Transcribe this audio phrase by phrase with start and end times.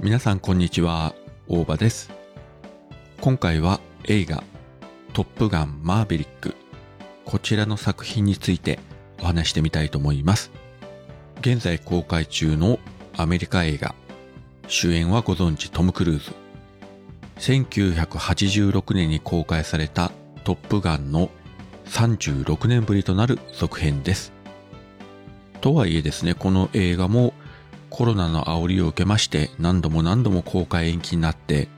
[0.00, 1.12] 皆さんこんにちは、
[1.48, 2.12] 大場です。
[3.20, 4.44] 今回は映画
[5.12, 6.54] トップガンマーヴェリック
[7.24, 8.78] こちらの作品について
[9.20, 10.52] お話してみたいと思います。
[11.40, 12.78] 現在公開中の
[13.16, 13.96] アメリカ映画
[14.68, 16.32] 主演はご存知トム・クルーズ
[17.40, 20.12] 1986年に公開された
[20.44, 21.28] トップガンの
[21.86, 24.32] 36年ぶりとなる続編です。
[25.60, 27.34] とはいえですね、この映画も
[27.90, 31.68] コロナの煽りを受けまして何度も何度も公開延期になって、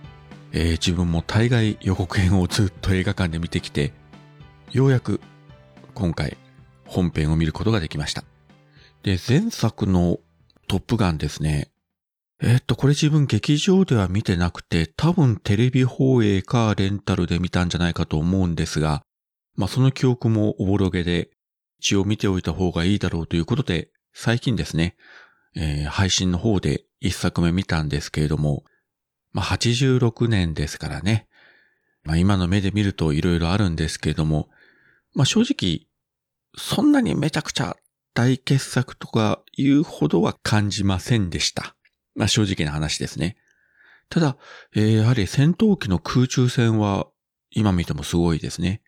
[0.52, 3.92] えー自分も大概予告編をずっと映画館で見てきて、
[4.72, 5.20] ようやく
[5.94, 6.36] 今回
[6.84, 8.24] 本編を見ることができました。
[9.02, 10.18] で、前作の
[10.68, 11.70] トップガンですね。
[12.42, 19.02] えーっと、これ自分劇場では見てなくて、多分テレビ放映かレンタルで見たんじゃないかと思うんですが、
[19.56, 21.30] まあその記憶もおぼろげで、
[21.78, 24.96] 一応見ておいた方がいいだろうということで、最近ですね、
[25.56, 28.64] えー配信の方で一作目見たんですけれども、
[29.32, 31.28] まあ86年ですからね、
[32.04, 34.48] まあ今の目で見ると色々あるんですけれども、
[35.14, 35.86] まあ正直、
[36.56, 37.76] そんなにめちゃくちゃ
[38.14, 41.76] 大傑作とかいうほどは感じませんでした。
[42.14, 43.36] まあ正直な話ですね。
[44.08, 44.36] ただ、
[44.74, 47.06] えーやはり戦闘機の空中戦は
[47.50, 48.82] 今見てもすごいですね。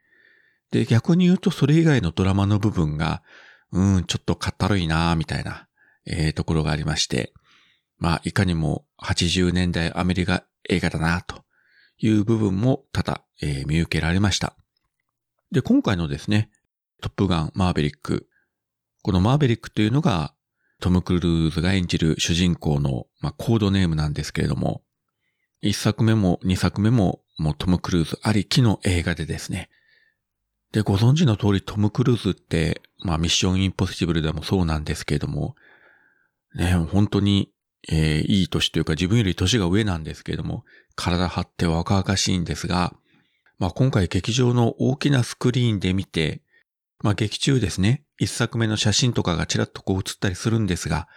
[0.70, 3.22] で、逆に言うとそれ以外のドラマの部分が、
[3.72, 5.68] うん、ちょっとかったるいなみたいな、
[6.06, 7.32] えーところがありまして、
[7.98, 11.44] まあ、いかにも80年代アメリカ映画だなと
[11.98, 14.56] いう部分も多々、えー見受けられました。
[15.52, 16.50] で、今回のですね、
[17.02, 18.28] トップガンマーベリック。
[19.02, 20.34] このマーベリックというのが、
[20.80, 24.82] トム・クルーズが演じる主人公の、まあ、コードネームなんですけれども、
[25.60, 29.68] 一作目も二作目ももうトム・クルーズありきの映画でですね。
[30.72, 35.54] で、ご存知の通りトム・クルーズって、まあミッション・インポッシブルでもそうなんですけれども、
[36.54, 37.50] ね、本当に、
[37.88, 40.64] えーいい年というか自分より年が上なんですけれども、
[40.94, 42.94] 体張って若々しいんですが、
[43.58, 46.42] まあ今回劇場の大きなスクリーンで見て、
[47.02, 51.08] まあ劇中ですね、一作目の写真とかがちらっとこう映ったりするんですが、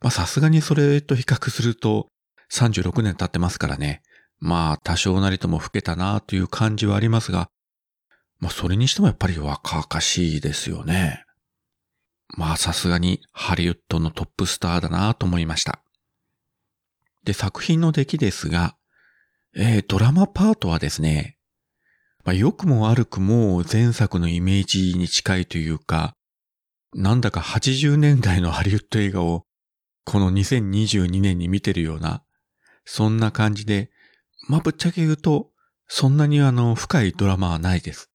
[0.00, 2.08] まあさすがにそれと比較すると
[2.52, 4.02] 36年経ってますからね。
[4.40, 7.50] まあ多少なりとも老けたなという感じはありますが、
[8.40, 11.24] まあそれにしてもやっぱり若々しいですよね。
[12.36, 15.80] まあさすがにハリウッドのトップスターだなと思いました。
[17.24, 18.76] で、作品の出来ですが、
[19.54, 21.38] えードラマパートはですね、
[22.24, 26.14] まあ良くも悪くも前作のイメージに近いというか、
[26.94, 29.44] なんだか80年代のハリウッド映画を
[30.04, 32.22] この2022年に見てるような、
[32.84, 33.90] そんな感じで、
[34.48, 35.50] まあぶっちゃけ言うと、
[35.86, 38.10] そんなにあの深いドラマはないです。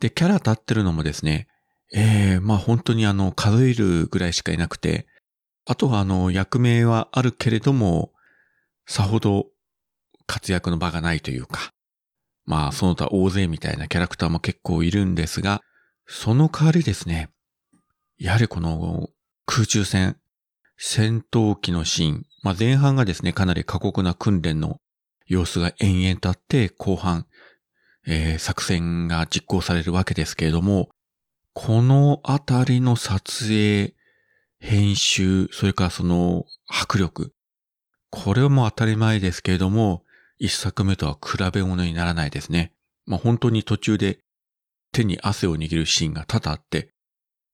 [0.00, 1.48] で、キャラ立ってるのもですね、
[1.94, 5.06] ええまあ本当にあの数えるぐらいしかいなくて、
[5.66, 8.12] あとはあの役名はあるけれども、
[8.86, 9.46] さほど
[10.26, 11.70] 活躍の場がないというか、
[12.44, 15.60] まあその他大勢みたいなキャラクターも結構いるんですが、
[16.06, 17.30] その代わりですね、
[18.18, 19.08] やはりこの
[19.46, 20.16] 空中戦、
[20.78, 24.78] 戦闘機のシーン、まあ前半がですね、かなり過酷な訓練の
[25.26, 27.26] 様子が延々とあって、後半、
[28.06, 30.88] えー作戦が実行されるわけですけれども、
[31.54, 33.94] このあたりの撮影、
[34.58, 37.34] 編集、それからその迫力。
[38.10, 40.04] これはもう当たり前ですけれども、
[40.38, 42.72] 一作目とは比べ物にならないですね。
[43.06, 44.20] まあ本当に途中で
[44.92, 46.90] 手に汗を握るシーンが多々あって、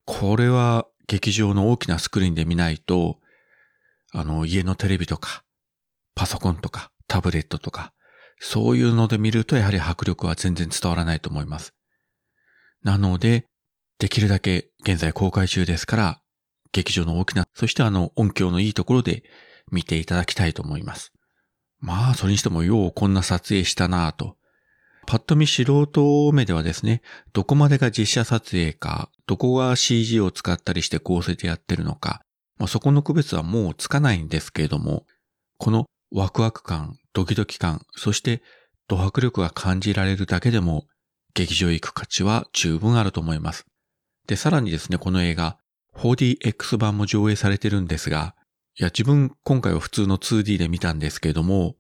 [0.05, 3.19] これは劇場の大きなスクリーンで見ないと、
[4.13, 5.45] あの家のテレビとか、
[6.15, 7.93] パソコンとか、タブレットとか、
[8.41, 11.75] そういうので見るとやはり迫力は全然伝わらないと思います。
[12.83, 13.47] なので、
[13.99, 16.21] できるだけ現在公開中ですから、
[16.73, 19.25] 劇場の大きな、そしてあの音響のいいところで
[19.73, 21.13] 見ていただきたいと思います。
[21.81, 24.37] まあ、それにしてもようこんな撮影したなぁと。
[25.07, 27.03] パッと見素人目ではですね、
[27.33, 32.21] どこまでが実写撮影か、どこが CG を使ったりして構成でやってるのか、
[32.59, 35.07] まあ、そこの区別はもうつかないんですけれども、
[35.57, 38.43] このワクワク感、ドキドキ感、そして
[38.87, 40.85] ド迫力が感じられるだけでも、
[41.35, 43.67] 劇場へ行く価値は十分あると思います。
[44.29, 45.59] で、さらにですね、この映画、
[45.97, 48.37] 4DX 版も上映されてるんですが、
[48.79, 51.75] いや、自分今回は普通の 2D で見たんですけれども、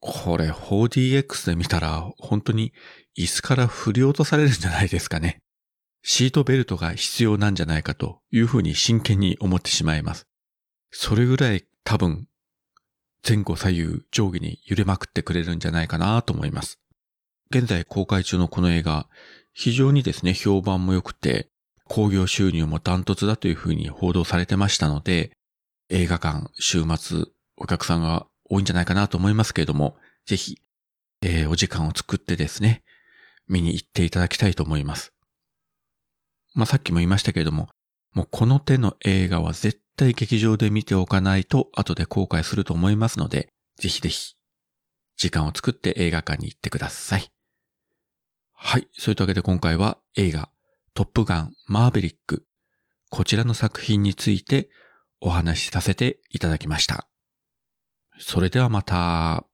[0.00, 2.72] これ 4DX で見たら本当に
[3.16, 5.40] 椅子から振り落とされるんじゃないですかね。
[6.02, 10.26] シートベルトが必要なんじゃないかというふうに真剣に思ってしまいます。
[10.90, 12.28] それぐらい多分
[13.26, 16.78] 前後左右上下に揺れまくってくれるんじゃないかなと思います。
[17.50, 19.08] 現在公開中のこの映画、
[19.52, 21.48] 非常にですね、評判も良くて、
[21.88, 25.32] 興行収入もダントツだというふうに報道されてましたので、
[25.88, 27.24] 映画館、週末、
[27.56, 29.96] お客さんが多いんじゃないかなと思いますけれども、
[30.26, 30.58] ぜひ、
[31.22, 32.82] えー、お時間を作ってですね、
[33.48, 35.12] 見に行っていただきたいと思います。
[36.54, 37.68] まあ、さっきも言いましたけれども、
[38.12, 43.48] もうこの手の映画は絶対劇場で見ておかないと後で後悔すると思いますので、
[43.78, 44.34] ぜひぜひ、
[45.16, 47.28] 時間を作って映画館に行ってください。
[48.52, 48.88] はい。
[48.92, 50.50] そういうわけで今回は映画、
[50.98, 52.44] トップガンマーベリック、
[53.08, 54.68] こちらの作品について
[55.20, 57.08] お話しさせていただきました。
[58.18, 59.47] それではまた。